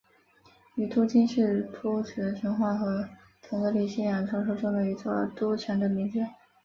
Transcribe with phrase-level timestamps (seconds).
[0.73, 3.07] 于都斤是突厥神话和
[3.39, 6.17] 腾格里信仰传说中的一座都城的名字。